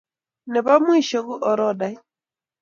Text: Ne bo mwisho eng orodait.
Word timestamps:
Ne 0.51 0.59
bo 0.65 0.75
mwisho 0.83 1.17
eng 1.19 1.31
orodait. 1.51 2.01